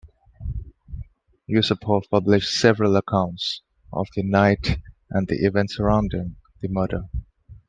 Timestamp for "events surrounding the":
5.45-6.67